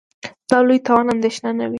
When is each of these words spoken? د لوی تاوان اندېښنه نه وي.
د 0.49 0.51
لوی 0.67 0.77
تاوان 0.85 1.07
اندېښنه 1.15 1.49
نه 1.57 1.63
وي. 1.65 1.69